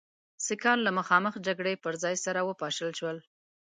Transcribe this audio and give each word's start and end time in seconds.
سیکهان 0.45 0.79
له 0.83 0.91
مخامخ 0.99 1.33
جګړې 1.47 1.73
پر 1.83 1.93
ځای 2.03 2.15
سره 2.25 2.39
وپاشل 2.43 2.89
شول. 2.99 3.17